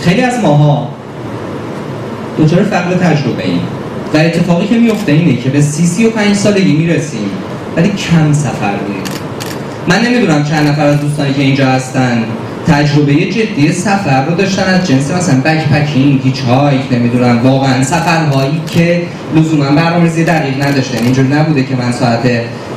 خیلی 0.02 0.22
از 0.22 0.40
ماها 0.40 0.90
دچار 2.40 2.64
فقر 2.64 2.94
تجربه 2.94 3.46
ایم 3.46 3.62
و 4.14 4.18
اتفاقی 4.18 4.68
که 4.68 4.76
میفته 4.76 5.12
اینه 5.12 5.42
که 5.42 5.50
به 5.50 5.62
سی 5.62 5.86
سی 5.86 6.06
و 6.06 6.10
پنج 6.10 6.36
سالگی 6.36 6.74
می‌رسیم 6.74 7.30
ولی 7.78 7.90
کم 7.90 8.34
سفر 8.34 8.74
میریم 8.88 9.04
من 9.88 10.02
نمی‌دونم 10.06 10.44
چند 10.44 10.68
نفر 10.68 10.86
از 10.86 11.02
دوستانی 11.02 11.34
که 11.34 11.42
اینجا 11.42 11.66
هستن 11.66 12.24
تجربه 12.70 13.14
جدی 13.14 13.72
سفر 13.72 14.26
رو 14.26 14.36
داشتن 14.36 14.64
از 14.64 14.88
جنس 14.88 15.12
مثلا 15.12 15.42
بک 15.42 15.68
پکینگ 15.68 16.22
هیچ 16.24 16.42
هایک 16.42 16.82
نمی‌دونم 16.92 17.40
واقعا 17.44 17.84
سفرهایی 17.84 18.62
که 18.68 19.02
لزوما 19.36 19.64
برنامه‌ریزی 19.64 20.24
دقیق 20.24 20.64
نداشتن. 20.64 21.04
اینجوری 21.04 21.28
نبوده 21.28 21.64
که 21.64 21.76
من 21.76 21.92
ساعت 21.92 22.22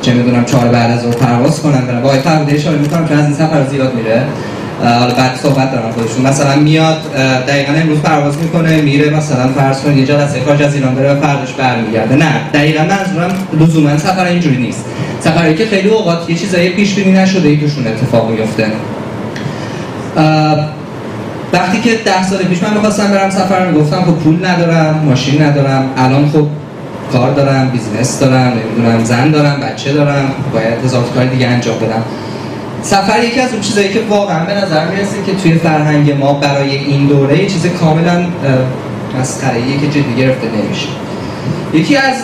چه 0.02 0.14
می‌دونم 0.14 0.44
چهار 0.44 0.68
بعد 0.68 0.90
از 0.90 1.02
ظهر 1.02 1.12
پرواز 1.12 1.62
کنم 1.62 1.86
برم. 1.86 2.02
با 2.02 2.08
فرموده 2.08 2.54
اشاره 2.54 2.78
می‌کنم 2.78 3.06
که 3.06 3.14
از 3.14 3.24
این 3.24 3.34
سفر 3.34 3.64
زیاد 3.70 3.94
میره. 3.94 4.22
حالا 4.82 5.14
بعد 5.14 5.36
صحبت 5.42 5.72
دارم 5.72 5.92
خودشون 5.92 6.26
مثلا 6.26 6.56
میاد 6.56 7.12
دقیقا 7.48 7.72
امروز 7.72 7.98
پرواز 7.98 8.38
می‌کنه 8.38 8.80
میره 8.80 9.10
مثلا 9.10 9.48
فرض 9.48 9.80
کنید 9.80 9.98
یه 9.98 10.06
جلسه 10.06 10.40
خارج 10.46 10.62
از 10.62 10.74
ایران 10.74 10.94
داره 10.94 11.12
و 11.12 11.20
فرداش 11.20 11.52
برمیگرده. 11.52 12.16
نه 12.16 12.32
دقیقا 12.54 12.84
منظورم 12.84 13.48
لزوما 13.60 13.98
سفر 13.98 14.24
اینجوری 14.24 14.56
نیست. 14.56 14.84
سفری 15.20 15.54
که 15.54 15.66
خیلی 15.66 15.88
اوقات 15.88 16.30
یه 16.30 16.36
چیزایی 16.36 16.68
پیش 16.68 16.94
بینی 16.94 17.12
نشده 17.12 17.48
ای 17.48 17.56
توشون 17.56 17.86
اتفاق 17.86 18.30
میفته 18.30 18.66
وقتی 21.52 21.80
که 21.80 21.94
ده 22.04 22.22
سال 22.22 22.38
پیش 22.38 22.62
من 22.62 22.74
می‌خواستم 22.74 23.10
برم 23.10 23.30
سفر 23.30 23.66
می‌گفتم 23.66 24.02
خب 24.02 24.12
پول 24.12 24.46
ندارم 24.46 25.02
ماشین 25.04 25.42
ندارم 25.42 25.90
الان 25.96 26.28
خب 26.28 26.46
کار 27.12 27.34
دارم 27.34 27.70
business 27.70 28.20
دارم 28.20 28.52
نمی‌دونم 28.52 29.04
زن 29.04 29.30
دارم 29.30 29.60
بچه 29.60 29.92
دارم 29.92 30.24
باید 30.52 30.84
هزار 30.84 31.04
کار 31.14 31.24
دیگه 31.24 31.46
انجام 31.46 31.76
بدم. 31.78 32.02
سفر 32.82 33.24
یکی 33.24 33.40
از 33.40 33.52
اون 33.52 33.60
چیزایی 33.60 33.88
که 33.88 34.00
واقعا 34.10 34.44
به 34.44 34.54
نظر 34.54 34.86
می‌رسه 34.86 35.16
که 35.26 35.34
توی 35.42 35.54
فرهنگ 35.54 36.12
ما 36.12 36.32
برای 36.32 36.76
این 36.76 37.06
دوره 37.06 37.38
یه 37.38 37.46
چیز 37.46 37.66
کاملا 37.66 38.24
مسخره 39.20 39.60
که 39.80 39.86
جدی 39.86 40.14
گرفته 40.18 40.46
نمیشه. 40.46 40.88
یکی 41.74 41.96
از 41.96 42.14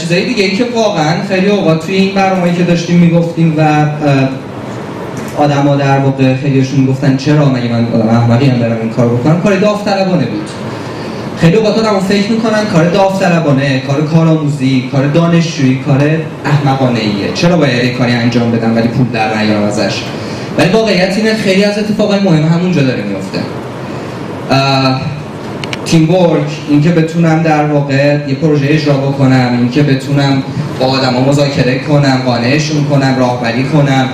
چیزهای 0.00 0.26
دیگه 0.26 0.44
ای 0.44 0.56
که 0.56 0.64
واقعا 0.74 1.14
خیلی 1.28 1.48
اوقات 1.48 1.86
توی 1.86 1.94
این 1.94 2.14
برنامه‌ای 2.14 2.54
که 2.54 2.62
داشتیم 2.62 2.98
می‌گفتیم 2.98 3.54
و 3.56 3.86
آدما 5.38 5.76
در 5.76 5.98
واقع 5.98 6.36
خیلیشون 6.36 6.80
می‌گفتن 6.80 7.16
چرا 7.16 7.48
مگه 7.48 7.72
من 7.72 7.86
آدم 7.94 8.08
احمقی 8.08 8.46
هم 8.46 8.60
برم 8.60 8.76
این 8.80 8.90
کار 8.90 9.08
بکنم؟ 9.08 9.40
کار 9.40 9.56
داوطلبانه 9.56 10.24
بود. 10.26 10.50
خیلی 11.40 11.56
اوقات 11.56 11.78
آدمو 11.78 12.00
فکر 12.00 12.30
می‌کنن 12.30 12.64
کار 12.72 12.90
داوطلبانه 12.90 13.80
کار 13.80 14.02
کارآموزی 14.02 14.88
کار 14.92 15.06
دانشجویی 15.06 15.76
کار 15.86 16.00
احمقانه 16.44 17.00
ایه 17.00 17.32
چرا 17.34 17.56
باید 17.56 17.80
این 17.80 17.98
کاری 17.98 18.12
انجام 18.12 18.50
بدم 18.50 18.76
ولی 18.76 18.88
پول 18.88 19.06
در 19.12 19.38
نیارم 19.38 19.62
ازش؟ 19.62 20.02
ولی 20.58 20.68
واقعیت 20.70 21.16
اینه 21.16 21.34
خیلی 21.34 21.64
از 21.64 21.78
اتفاقای 21.78 22.20
مهم 22.20 22.48
همونجا 22.48 22.82
داره 22.82 23.02
میفته 23.02 23.38
تیم 25.86 26.14
ورک 26.14 26.50
اینکه 26.68 26.90
بتونم 26.90 27.42
در 27.42 27.64
واقع 27.64 28.18
یه 28.28 28.34
پروژه 28.34 28.66
اجرا 28.70 28.94
بکنم 28.94 29.48
اینکه 29.58 29.82
بتونم 29.82 30.42
با 30.80 30.86
آدما 30.86 31.20
مذاکره 31.20 31.78
کنم 31.78 32.22
قانعشون 32.26 32.84
کنم 32.84 33.16
راهبری 33.18 33.64
کنم. 33.64 34.08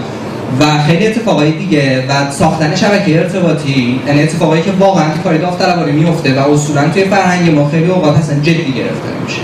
و 0.60 0.64
خیلی 0.86 1.06
اتفاقای 1.06 1.50
دیگه 1.50 2.06
و 2.08 2.30
ساختن 2.30 2.74
شبکه 2.74 3.18
ارتباطی 3.18 4.00
یعنی 4.06 4.22
اتفاقایی 4.22 4.62
که 4.62 4.70
واقعا 4.78 5.04
تو 5.14 5.20
کاری 5.24 5.38
داوطلبانه 5.38 5.92
میفته 5.92 6.34
و 6.34 6.52
اصولا 6.52 6.88
توی 6.88 7.04
فرهنگ 7.04 7.54
ما 7.54 7.68
خیلی 7.68 7.90
اوقات 7.90 8.18
اصلا 8.18 8.40
جدی 8.40 8.72
گرفته 8.72 9.08
میشه. 9.24 9.40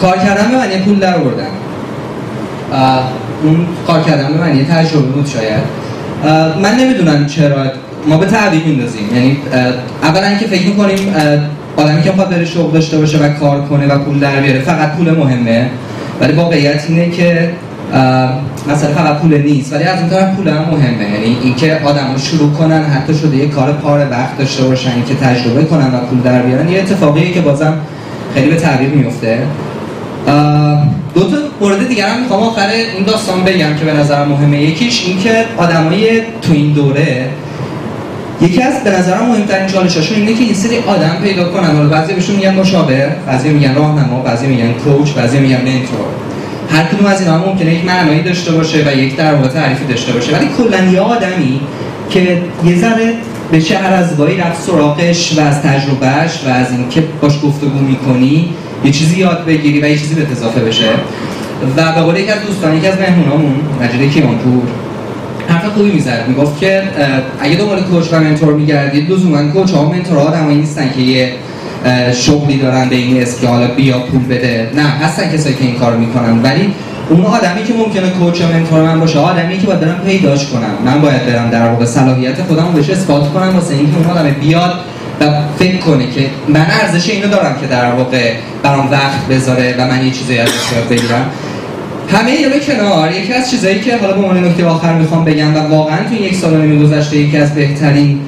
کار 0.00 0.16
کردن 0.16 0.50
به 0.50 0.56
معنی 0.56 0.76
پول 0.76 0.98
در 0.98 1.16
آوردن. 1.16 1.46
اون 3.42 3.66
کار 3.86 4.02
کردن 4.02 4.32
به 4.32 4.40
معنی 4.40 4.64
تجربه 4.64 5.06
بود 5.06 5.26
شاید. 5.26 5.80
من 6.62 6.74
نمی‌دونم 6.74 7.26
چرا 7.26 7.56
ما 8.08 8.16
به 8.16 8.26
تعبیر 8.26 8.64
میندازیم. 8.64 9.14
یعنی 9.14 9.38
اولا 10.02 10.26
اینکه 10.26 10.46
فکر 10.46 10.66
می‌کنیم 10.66 11.14
آدمی 11.76 12.02
که 12.02 12.10
بره 12.10 12.44
شغل 12.44 12.72
داشته 12.72 12.98
باشه 12.98 13.18
و 13.18 13.28
کار 13.28 13.60
کنه 13.60 13.86
و 13.86 13.98
پول 13.98 14.18
در 14.18 14.40
بیاره 14.40 14.60
فقط 14.60 14.92
پول 14.92 15.10
مهمه. 15.10 15.70
ولی 16.20 16.32
واقعیت 16.32 16.84
اینه 16.88 17.10
که 17.10 17.50
مثلا 18.68 18.94
فقط 18.94 19.18
پول 19.18 19.42
نیست. 19.42 19.72
ولی 19.72 19.84
از 19.84 19.98
اون 19.98 20.10
طرف 20.10 20.36
پول 20.36 20.48
هم 20.48 20.64
مهمه. 20.70 21.04
یعنی 21.04 21.36
اینکه 21.42 21.80
آدم 21.84 22.12
رو 22.12 22.18
شروع 22.18 22.52
کنن 22.52 22.84
حتی 22.84 23.14
شده 23.14 23.36
یه 23.36 23.48
کار 23.48 23.72
پاره 23.72 24.04
وقت 24.04 24.38
داشته 24.38 24.64
باشن 24.64 25.04
که 25.08 25.14
تجربه 25.14 25.64
کنن 25.64 25.94
و 25.94 25.98
پول 26.10 26.20
در 26.20 26.42
بیارن 26.42 26.68
یه 26.68 26.78
اتفاقیه 26.78 27.32
که 27.32 27.40
بازم 27.40 27.74
خیلی 28.34 28.50
به 28.50 28.56
تعبیر 28.56 28.88
میفته. 28.88 29.38
دو 31.14 31.20
تا 31.20 31.36
مورد 31.60 31.88
دیگر 31.88 32.08
هم 32.08 32.20
می‌خوام 32.20 32.42
آخر 32.42 32.68
این 32.68 33.04
داستان 33.06 33.44
بگم 33.44 33.74
که 33.78 33.84
به 33.84 33.92
نظرم 33.92 34.28
مهمه. 34.28 34.62
یکیش 34.62 35.04
اینکه 35.06 35.44
آدمای 35.56 36.20
تو 36.42 36.52
این 36.52 36.72
دوره 36.72 37.28
یکی 38.40 38.62
از 38.62 38.84
به 38.84 38.90
نظرم 38.90 39.26
مهمترین 39.26 39.66
چالشاشون 39.66 40.16
اینه 40.16 40.34
که 40.34 40.44
این 40.44 40.54
سری 40.54 40.78
آدم 40.78 41.16
پیدا 41.22 41.48
کنن. 41.48 41.76
حالا 41.76 41.88
بعضی 41.88 42.12
بهشون 42.12 42.36
میگن 42.36 42.54
مشاور 42.54 43.08
بعضی 43.26 43.48
میگن 43.48 43.74
راهنما 43.74 44.20
بعضی 44.20 44.46
میگن 44.46 44.72
کوچ 44.72 45.10
بعضی 45.10 45.38
میگن 45.38 45.56
منتور. 45.56 46.09
هر 46.70 46.84
کدوم 46.84 47.06
از 47.06 47.20
اینا 47.20 47.38
ممکنه 47.38 47.74
یک 47.74 47.84
معنایی 47.84 48.22
داشته 48.22 48.52
باشه 48.52 48.84
و 48.86 48.96
یک 48.96 49.16
در 49.16 49.34
واقع 49.34 49.48
تعریفی 49.48 49.84
داشته 49.84 50.12
باشه. 50.12 50.36
ولی 50.36 50.48
کلا 50.58 50.92
یه 50.92 51.00
آدمی 51.00 51.60
که 52.10 52.42
یه 52.64 52.78
ذره 52.78 53.14
به 53.52 53.62
چه 53.62 53.78
هر 53.78 53.92
از 53.92 54.20
رفت 54.20 54.62
سراغش 54.62 55.38
و 55.38 55.40
از 55.40 55.62
تجربهش 55.62 56.40
و 56.46 56.48
از 56.48 56.72
اینکه 56.72 57.02
باش 57.20 57.32
گفتگو 57.44 57.78
می‌کنی 57.78 58.48
یه 58.84 58.90
چیزی 58.90 59.18
یاد 59.18 59.44
بگیری 59.44 59.80
و 59.80 59.88
یه 59.88 59.98
چیزی 59.98 60.14
به 60.14 60.32
اضافه 60.32 60.60
بشه. 60.60 60.88
و 61.76 61.92
به 61.92 62.00
قول 62.00 62.16
یکی 62.16 62.30
از 62.30 62.42
دوستان 62.46 62.76
یکی 62.76 62.86
از 62.86 62.98
مهمونامون 62.98 63.54
مجید 63.82 64.12
کیانپور 64.12 64.62
حرف 65.48 65.64
خوبی 65.64 65.90
می‌زد. 65.90 66.24
می‌گفت 66.28 66.60
که 66.60 66.82
اگه 67.40 67.56
دنبال 67.56 67.82
کوچ 67.82 68.04
و 68.12 68.20
منتور 68.20 68.54
میگردید 68.54 69.10
لزوما 69.10 69.52
کوچ 69.52 69.70
ها 69.70 69.86
و 69.86 69.92
منتورها 69.92 70.24
آدمایی 70.24 70.58
نیستن 70.58 70.90
که 70.96 71.00
یه 71.00 71.32
شغلی 72.12 72.58
دارن 72.58 72.88
به 72.88 72.96
این 72.96 73.22
اسم 73.22 73.40
که 73.40 73.48
حالا 73.48 73.68
بیا 73.68 73.98
پول 73.98 74.20
بده. 74.20 74.70
نه 74.74 74.82
هستن 74.82 75.32
کسایی 75.32 75.54
که 75.54 75.64
این 75.64 75.74
کار 75.74 75.96
می‌کنن. 75.96 76.42
ولی 76.42 76.74
اون 77.10 77.24
آدمی 77.24 77.64
که 77.64 77.74
ممکنه 77.74 78.10
کوچ 78.10 78.42
منتور 78.42 78.82
من 78.82 79.00
باشه 79.00 79.18
آدمی 79.18 79.58
که 79.58 79.66
باید 79.66 79.80
برم 79.80 80.00
پیداش 80.06 80.46
کنم. 80.46 80.92
من 80.92 81.00
باید 81.00 81.26
برم 81.26 81.50
در 81.50 81.68
واقع 81.68 81.84
صلاحیت 81.84 82.42
خودم 82.42 82.66
رو 82.66 82.72
بهش 82.72 82.90
اثبات 82.90 83.32
کنم 83.32 83.54
واسه 83.54 83.74
اینکه 83.74 83.96
اون 83.96 84.06
آدم 84.06 84.30
بیاد 84.40 84.72
و 85.20 85.24
فکر 85.58 85.76
کنه 85.76 86.10
که 86.10 86.26
من 86.48 86.66
ارزش 86.82 87.10
اینو 87.10 87.28
دارم 87.28 87.56
که 87.60 87.66
در 87.66 87.92
واقع 87.92 88.32
برام 88.62 88.90
وقت 88.90 89.26
بذاره 89.30 89.74
و 89.78 89.86
من 89.86 90.04
یه 90.04 90.10
چیزایی 90.10 90.38
ازش 90.38 90.72
یاد 90.76 90.88
بگیرم. 90.88 91.26
همه 92.12 92.30
اینا 92.30 92.58
کنار. 92.58 93.12
یکی 93.12 93.32
از 93.32 93.50
چیزایی 93.50 93.80
که 93.80 93.96
حالا 93.96 94.12
به 94.12 94.18
عنوان 94.18 94.44
نکته 94.44 94.66
آخر 94.66 94.94
می‌خوام 94.94 95.24
بگم 95.24 95.54
و 95.54 95.58
واقعا 95.58 95.98
تو 96.08 96.14
یک 96.14 96.34
سال 96.34 96.72
و 96.72 96.82
گذشته 96.82 97.16
یکی 97.16 97.36
از 97.36 97.54
بهترین 97.54 98.20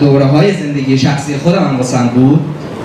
دوره 0.00 0.24
های 0.24 0.54
زندگی 0.54 0.98
شخصی 0.98 1.36
خودم 1.36 1.80
هم 1.94 2.08
بود 2.08 2.40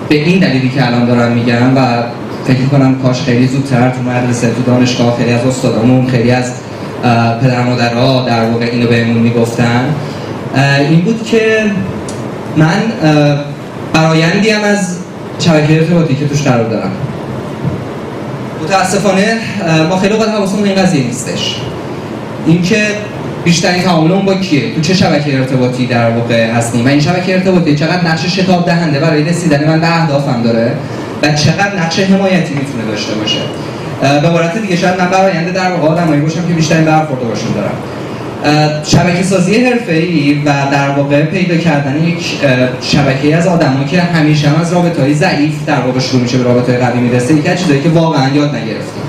به 0.08 0.14
این 0.14 0.38
دلیلی 0.38 0.68
که 0.68 0.86
الان 0.86 1.06
دارم 1.06 1.32
میگم 1.32 1.76
و 1.76 2.02
فکر 2.46 2.66
کنم 2.66 2.98
کاش 3.02 3.22
خیلی 3.22 3.48
زودتر 3.48 3.90
تو 3.90 4.02
مدرسه 4.02 4.50
تو 4.50 4.62
دانشگاه 4.62 5.16
خیلی 5.16 5.32
از 5.32 5.46
استادامون 5.46 6.06
خیلی 6.06 6.30
از 6.30 6.52
پدر 7.42 7.62
مادرها 7.62 8.24
در 8.28 8.44
واقع 8.44 8.64
اینو 8.64 8.86
بهمون 8.86 9.16
می‌گفتن. 9.16 9.94
این 10.90 11.00
بود 11.00 11.26
که 11.26 11.64
من 12.56 12.82
برایندی 13.92 14.50
هم 14.50 14.64
از 14.64 14.96
شبکه 15.38 15.76
ارتباطی 15.76 16.14
که 16.14 16.28
توش 16.28 16.42
قرار 16.42 16.68
دارم. 16.68 16.90
متاسفانه 18.64 19.38
ما 19.88 19.96
خیلی 19.96 20.14
وقت 20.14 20.28
حواسمون 20.28 20.64
این 20.64 20.82
قضیه 20.82 21.04
نیستش. 21.04 21.56
اینکه 22.46 22.86
بیشترین 23.44 23.82
تعاملمون 23.82 24.24
با 24.24 24.34
کیه؟ 24.34 24.74
تو 24.74 24.80
چه 24.80 24.94
شبکه 24.94 25.38
ارتباطی 25.38 25.86
در 25.86 26.10
واقع 26.10 26.50
هستیم؟ 26.50 26.84
و 26.84 26.88
این 26.88 27.00
شبکه 27.00 27.34
ارتباطی 27.34 27.76
چقدر 27.76 28.08
نقش 28.08 28.26
شتاب 28.26 28.66
دهنده 28.66 29.00
برای 29.00 29.24
رسیدن 29.24 29.68
من 29.68 29.80
به 29.80 30.00
اهدافم 30.00 30.42
داره 30.42 30.72
و 31.22 31.32
چقدر 31.32 31.80
نقش 31.80 32.00
حمایتی 32.00 32.54
می‌تونه 32.54 32.84
داشته 32.88 33.14
باشه؟ 33.14 33.38
به 34.00 34.28
عبارت 34.28 34.58
دیگه 34.58 34.76
شاید 34.76 35.00
من 35.00 35.10
براینده 35.10 35.50
در 35.50 35.72
واقع 35.72 35.88
آدمایی 35.88 36.20
باشم 36.20 36.48
که 36.48 36.54
بیشترین 36.54 36.84
برخورد 36.84 37.20
باشون 37.20 37.52
دارم. 37.52 37.74
شبکه 38.84 39.22
سازی 39.22 39.54
ای 39.88 40.42
و 40.46 40.52
در 40.72 40.90
واقع 40.90 41.22
پیدا 41.22 41.56
کردن 41.56 42.04
یک 42.04 42.24
شبکه 42.80 43.36
از 43.36 43.46
آدمایی 43.46 43.86
که 43.86 44.00
همیشه 44.00 44.48
هم 44.48 44.60
از 44.60 44.72
رابطه 44.72 45.02
های 45.02 45.14
ضعیف 45.14 45.54
در 45.66 45.80
واقع 45.80 46.00
شروع 46.00 46.22
میشه 46.22 46.38
به 46.38 46.44
رابطه 46.44 46.78
قوی 46.78 47.00
می‌رسه 47.00 47.34
یکی 47.34 47.48
از 47.48 47.58
که 47.82 47.88
واقعا 47.88 48.28
یاد 48.34 48.54
نگرفتیم. 48.54 49.04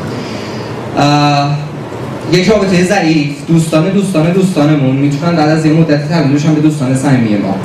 یک 2.31 2.49
رابطه 2.49 2.83
ضعیف 2.83 3.29
دوستان 3.47 3.89
دوستان 3.89 4.31
دوستانمون 4.31 4.95
می‌تونن 4.95 5.35
بعد 5.35 5.49
از 5.49 5.65
یه 5.65 5.73
مدت 5.73 6.09
تبدیل 6.09 6.53
به 6.55 6.61
دوستان 6.61 6.95
صمیمی 6.95 7.37
ما. 7.37 7.55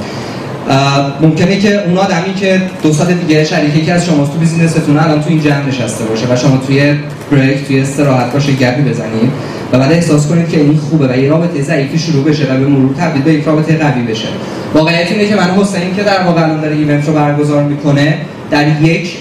ممکنه 1.20 1.58
که 1.58 1.84
اون 1.86 1.98
آدمی 1.98 2.34
که 2.34 2.62
دو 2.82 2.92
سال 2.92 3.12
دیگه 3.12 3.44
شریک 3.44 3.86
که 3.86 3.92
از 3.92 4.06
شما 4.06 4.26
تو 4.26 4.38
بیزینستون 4.38 4.98
الان 4.98 5.22
تو 5.22 5.28
این 5.28 5.40
جمع 5.40 5.66
نشسته 5.68 6.04
باشه 6.04 6.26
و 6.32 6.36
شما 6.36 6.56
توی 6.66 6.94
break 7.32 7.66
توی 7.66 7.80
استراحت 7.80 8.32
باشه 8.32 8.52
گپی 8.52 8.82
بزنید 8.82 9.30
و 9.72 9.78
بعد 9.78 9.92
احساس 9.92 10.26
کنید 10.26 10.48
که 10.48 10.60
این 10.60 10.76
خوبه 10.76 11.08
و 11.08 11.16
یه 11.16 11.28
رابطه 11.28 11.62
ضعیفی 11.62 11.98
شروع 11.98 12.24
بشه 12.24 12.44
و 12.44 12.56
به 12.58 12.66
مرور 12.66 12.94
تبدیل 12.94 13.22
به 13.22 13.32
یک 13.32 13.44
رابطه 13.44 13.78
قوی 13.78 14.02
بشه. 14.02 14.28
واقعیت 14.74 15.12
اینه 15.12 15.28
که 15.28 15.34
من 15.36 15.50
حسین 15.50 15.94
که 15.96 16.02
در 16.02 16.22
واقع 16.22 16.42
الان 16.42 16.60
داره 16.60 16.76
event 16.76 17.06
رو 17.06 17.14
برگزار 17.14 17.62
می‌کنه 17.62 18.18
در 18.50 18.82
یک 18.82 19.16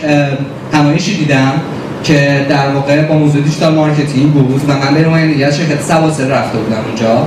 همایشی 0.74 1.18
دیدم. 1.18 1.52
که 2.04 2.46
در 2.50 2.70
واقع 2.70 3.02
با 3.02 3.16
موضوع 3.16 3.42
digital 3.42 3.76
marketing 3.76 4.32
بود. 4.32 4.62
و 4.68 4.74
من 4.74 4.94
به 4.94 5.02
نمایندگی 5.02 5.44
از 5.44 5.58
شرکت 5.58 5.84
سواسر 5.84 6.26
رفته 6.26 6.58
بودم 6.58 6.82
اونجا. 6.88 7.26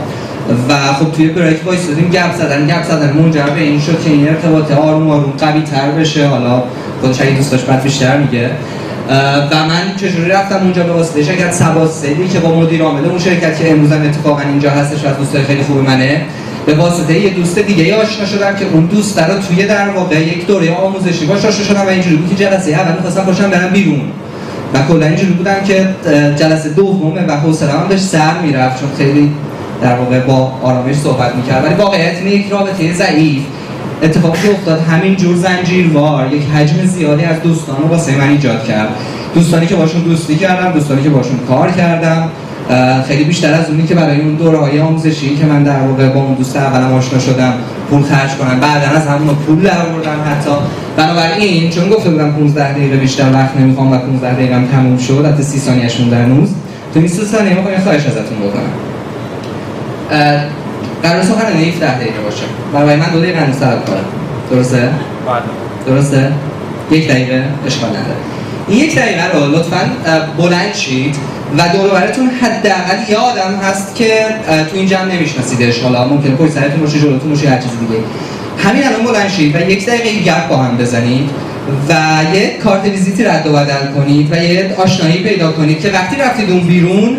و 0.68 0.92
خب 0.92 1.12
توی 1.12 1.28
break 1.28 1.66
وایسادیم 1.66 2.10
گپ 2.10 2.34
زدن 2.34 2.66
گپ 2.66 2.84
زدن. 2.84 3.12
منجر 3.12 3.46
به 3.46 3.60
این 3.60 3.80
شد 3.80 4.04
که 4.04 4.10
این 4.10 4.28
ارتباط 4.28 4.72
آروم 4.72 5.10
آروم 5.10 5.32
قوی 5.38 5.60
تر 5.60 5.90
بشه. 5.90 6.26
حالا 6.26 6.62
خودش 7.00 7.20
اگه 7.20 7.30
دوست 7.30 7.50
داشت 7.50 7.66
بعد 7.66 7.82
بیشتر 7.82 8.16
میگه. 8.18 8.50
و 9.50 9.66
من 9.68 9.96
چجوری 9.96 10.30
رفتم 10.30 10.56
اونجا 10.56 10.82
به 10.82 10.92
واسطه 10.92 11.22
شرکت 11.22 11.52
سباسلی 11.52 12.28
که 12.28 12.38
با 12.38 12.60
مدیر 12.60 12.82
عامل 12.82 13.04
اون 13.04 13.18
شرکت 13.18 13.58
که 13.58 13.70
امروز 13.70 13.92
اتفاقا 13.92 14.40
اینجا 14.40 14.70
هستش 14.70 15.04
و 15.04 15.08
از 15.08 15.16
دوستای 15.16 15.42
خیلی 15.42 15.62
خوب 15.62 15.76
منه 15.76 16.22
به 16.66 16.74
واسطه 16.74 17.18
یه 17.18 17.30
دوست 17.30 17.58
دیگه 17.58 17.96
آشنا 17.96 18.26
شدم 18.26 18.54
که 18.54 18.64
اون 18.72 18.86
دوست 18.86 19.18
رو 19.18 19.38
توی 19.48 19.66
در 19.66 19.88
واقع 19.88 20.20
یک 20.20 20.46
دوره 20.46 20.74
آموزشی 20.74 21.26
باش 21.26 21.44
آشنا 21.44 21.64
شدم 21.64 21.80
و 21.80 21.88
اینجوری 21.88 22.16
بود 22.16 22.36
که 22.36 22.44
جلسه 22.44 22.70
اول 22.72 22.92
می‌خواستم 22.92 23.24
باشم 23.24 23.50
برم 23.50 23.70
بیرون. 23.70 24.00
و 24.74 24.78
کلا 24.88 25.06
اینجوری 25.06 25.32
بودم 25.32 25.64
که 25.64 25.88
جلسه 26.36 26.68
دومه 26.68 27.26
و 27.28 27.32
حوصله‌ام 27.36 27.88
داشت 27.88 28.02
سر 28.02 28.40
می‌رفت 28.42 28.80
چون 28.80 28.88
خیلی 28.98 29.32
در 29.82 29.96
واقع 29.96 30.20
با 30.20 30.52
آرامش 30.62 30.96
صحبت 30.96 31.36
می‌کرد. 31.36 31.64
ولی 31.64 31.74
واقعیت 31.74 32.22
یک 32.22 32.50
رابطه 32.50 32.94
ضعیف. 32.94 33.42
اتفاقی 34.02 34.38
که 34.42 34.50
افتاد 34.50 34.80
همین 34.80 35.16
جور 35.16 35.36
زنجیروار 35.36 36.32
یک 36.32 36.42
حجم 36.42 36.86
زیادی 36.86 37.24
از 37.24 37.42
دوستان 37.42 37.76
رو 37.82 37.88
واسه 37.88 38.16
من 38.16 38.28
ایجاد 38.28 38.64
کرد. 38.64 38.88
دوستانی 39.34 39.66
که 39.66 39.74
باشون 39.74 40.00
دوستی 40.00 40.36
کردم 40.36 40.72
دوستانی 40.72 41.02
که 41.02 41.08
باشون 41.08 41.38
کار 41.48 41.70
کردم. 41.70 42.28
خیلی 43.08 43.24
بیشتر 43.24 43.54
از 43.54 43.70
اونی 43.70 43.86
که 43.86 43.94
برای 43.94 44.20
اون 44.20 44.34
دوره 44.34 44.58
های 44.58 44.80
آموزشی 44.80 45.36
که 45.36 45.46
من 45.46 45.62
در 45.62 45.80
واقع 45.80 46.08
با 46.08 46.20
اون 46.20 46.34
دوست 46.34 46.56
اولم 46.56 46.92
آشنا 46.92 47.18
شدم 47.18 47.54
پول 47.92 48.02
خرج 48.02 48.30
کنم 48.30 48.60
بعدا 48.60 48.96
از 48.96 49.06
همون 49.06 49.34
پول 49.34 49.62
در 49.62 49.78
آوردم 49.86 50.20
حتی. 50.30 50.50
بنابراین 50.96 51.70
چون 51.70 51.88
گفته 51.88 52.10
بودم 52.10 52.32
15 52.32 52.72
دقیقه 52.72 52.96
بیشتر 52.96 53.32
وقت 53.32 53.56
نمی‌خوام 53.56 53.92
و 53.92 53.98
15 53.98 54.34
دقیقه 54.34 54.54
هم 54.54 54.66
تموم 54.66 54.98
شد 54.98 55.26
حتی 55.26 55.42
30 55.42 55.58
ثانیه‌اش 55.58 56.00
در 56.00 56.24
نوز 56.24 56.48
تو 56.94 57.00
این 57.00 57.08
30 57.08 57.24
ثانیه 57.24 57.54
می‌خوام 57.54 57.78
خواهش 57.78 58.06
ازتون 58.06 58.38
بکنم. 58.38 58.72
قرار 61.02 61.22
سخن 61.22 61.46
17 61.46 61.94
دقیقه 61.96 62.20
باشه. 62.24 62.42
برای 62.72 62.96
من 62.96 63.10
دو 63.12 63.20
دقیقه 63.20 63.38
هنوز 63.38 63.58
کارم. 63.58 64.04
درسته؟ 64.50 64.78
بله. 64.78 65.42
درسته؟ 65.86 66.32
یک 66.90 67.08
دقیقه 67.08 67.44
اشکال 67.66 67.90
نداره. 67.90 68.16
یک 68.68 68.96
دقیقه 68.96 69.32
رو 69.32 69.46
لطفا 69.46 69.90
بلند 70.38 70.74
شید 70.74 71.16
و 71.58 71.68
براتون 71.92 72.30
حداقل 72.42 73.10
یه 73.10 73.16
آدم 73.16 73.60
هست 73.62 73.94
که 73.94 74.24
تو 74.70 74.76
این 74.76 74.86
جمع 74.86 75.14
نمیشناسیدش. 75.14 75.80
حالا 75.80 76.08
ممکنه 76.08 76.34
پشت 76.34 76.52
سرتون 76.52 76.80
باشه 76.80 76.98
جلوتون 76.98 77.30
باشه 77.30 77.48
هر 77.48 77.58
چیز 77.58 77.70
دیگه. 77.80 78.00
همین 78.58 78.86
الان 78.86 79.04
بلند 79.04 79.30
شید 79.30 79.56
و 79.56 79.70
یک 79.70 79.86
دقیقه 79.86 80.24
گپ 80.24 80.48
با 80.48 80.56
هم 80.56 80.76
بزنید 80.76 81.30
و 81.88 81.92
یه 82.34 82.58
کارت 82.64 82.84
ویزیتی 82.84 83.24
رد 83.24 83.46
و 83.46 83.52
بدل 83.52 83.92
کنید 83.94 84.32
و 84.32 84.36
یه 84.36 84.74
آشنایی 84.78 85.22
پیدا 85.22 85.52
کنید 85.52 85.80
که 85.80 85.90
وقتی 85.90 86.16
رفتید 86.16 86.50
اون 86.50 86.60
بیرون 86.60 87.16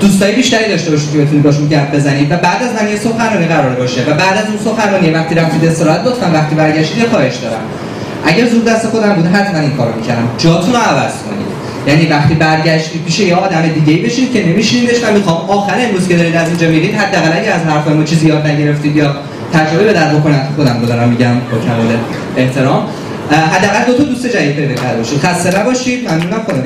دوستای 0.00 0.32
بیشتری 0.32 0.68
داشته 0.68 0.90
باشید 0.90 1.12
که 1.12 1.18
بتونید 1.18 1.42
باشون 1.42 1.68
گپ 1.68 1.94
بزنید 1.94 2.32
و 2.32 2.36
بعد 2.36 2.62
از 2.62 2.82
من 2.82 2.88
یه 2.88 2.96
سخنرانی 2.96 3.46
قرار 3.46 3.74
باشه 3.74 4.00
و 4.02 4.14
بعد 4.14 4.38
از 4.38 4.44
اون 4.48 4.58
سخنرانی 4.64 5.10
وقتی 5.10 5.34
رفتید 5.34 5.64
استراحت 5.64 6.00
لطفا 6.04 6.30
وقتی 6.34 6.54
برگشتید 6.54 7.08
خواهش 7.08 7.36
دارم. 7.36 7.60
اگر 8.26 8.48
زود 8.48 8.64
دست 8.64 8.86
خودم 8.86 9.12
بود 9.12 9.26
حتما 9.26 9.60
این 9.60 9.76
کارو 9.76 9.96
می‌کردم. 9.96 10.28
جاتون 10.38 10.72
رو 10.72 10.78
عوض 10.78 11.12
کنید. 11.12 11.46
یعنی 11.86 12.06
وقتی 12.06 12.34
برگشتید 12.34 13.04
پیش 13.04 13.20
یه 13.20 13.34
آدم 13.34 13.68
دیگه 13.68 13.92
ای 13.92 13.98
بشید 14.06 14.32
که 14.32 14.46
نمیشینیدش 14.46 15.04
و 15.04 15.12
می‌خوام 15.12 15.36
آخر 15.50 15.74
امروز 15.78 16.08
که 16.08 16.16
دارید 16.16 16.36
از 16.36 16.48
اینجا 16.48 16.68
میرید 16.68 16.94
حداقل 16.94 17.38
اگه 17.38 17.50
از 17.50 17.62
حرفای 17.62 17.94
ما 17.94 18.04
چیزی 18.04 18.26
یاد 18.28 18.46
نگرفتید 18.46 18.96
یا 18.96 19.16
تجربه 19.52 19.84
به 19.84 19.92
در 19.92 20.14
بکنید 20.14 20.40
خودم 20.56 20.86
دارم 20.86 21.08
میگم 21.08 21.34
با 21.34 21.58
کمال 21.58 21.96
احترام. 22.36 22.86
حداقل 23.30 23.84
دو 23.86 23.96
تا 23.96 24.02
دوست 24.02 24.26
جدید 24.26 24.56
پیدا 24.56 24.74
کرده 24.82 24.98
باشید 24.98 25.18
خسته 25.18 25.60
نباشید. 25.60 26.08
ممنونم. 26.08 26.42
خدا 26.46 26.62